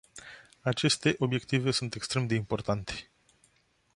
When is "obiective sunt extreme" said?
1.19-2.25